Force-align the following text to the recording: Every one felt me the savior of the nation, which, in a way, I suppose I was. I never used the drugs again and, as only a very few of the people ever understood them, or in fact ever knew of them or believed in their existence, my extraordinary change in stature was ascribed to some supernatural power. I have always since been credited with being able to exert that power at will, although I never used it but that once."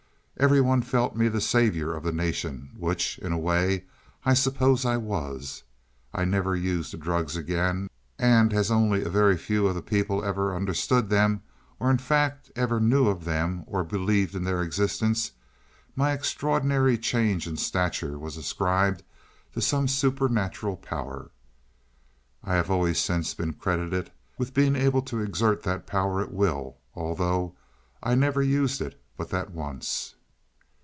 Every 0.37 0.61
one 0.61 0.81
felt 0.81 1.15
me 1.15 1.27
the 1.27 1.39
savior 1.41 1.93
of 1.93 2.01
the 2.03 2.11
nation, 2.11 2.71
which, 2.75 3.19
in 3.19 3.31
a 3.31 3.37
way, 3.37 3.83
I 4.25 4.33
suppose 4.33 4.85
I 4.85 4.97
was. 4.97 5.61
I 6.15 6.25
never 6.25 6.55
used 6.55 6.91
the 6.91 6.97
drugs 6.97 7.35
again 7.35 7.91
and, 8.17 8.51
as 8.51 8.71
only 8.71 9.03
a 9.03 9.09
very 9.09 9.37
few 9.37 9.67
of 9.67 9.75
the 9.75 9.83
people 9.83 10.23
ever 10.25 10.55
understood 10.55 11.09
them, 11.11 11.43
or 11.79 11.91
in 11.91 11.99
fact 11.99 12.49
ever 12.55 12.79
knew 12.79 13.07
of 13.07 13.23
them 13.23 13.63
or 13.67 13.83
believed 13.83 14.33
in 14.33 14.43
their 14.43 14.63
existence, 14.63 15.31
my 15.95 16.11
extraordinary 16.11 16.97
change 16.97 17.45
in 17.45 17.55
stature 17.55 18.17
was 18.17 18.35
ascribed 18.35 19.03
to 19.53 19.61
some 19.61 19.87
supernatural 19.87 20.75
power. 20.75 21.29
I 22.43 22.55
have 22.55 22.71
always 22.71 22.97
since 22.97 23.31
been 23.35 23.53
credited 23.53 24.11
with 24.39 24.55
being 24.55 24.75
able 24.75 25.03
to 25.03 25.21
exert 25.21 25.61
that 25.63 25.85
power 25.85 26.19
at 26.19 26.33
will, 26.33 26.77
although 26.95 27.55
I 28.01 28.15
never 28.15 28.41
used 28.41 28.81
it 28.81 28.99
but 29.15 29.29
that 29.29 29.51
once." 29.51 30.15